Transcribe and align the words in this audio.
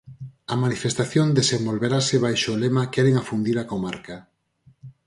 A 0.53 0.55
manifestación 0.63 1.27
desenvolverase 1.39 2.15
baixo 2.25 2.49
o 2.55 2.59
lema 2.63 2.83
Queren 2.93 3.15
afundir 3.17 3.57
a 3.59 3.67
comarca. 3.71 4.17